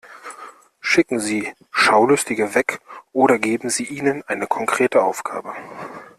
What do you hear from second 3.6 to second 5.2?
Sie ihnen eine konkrete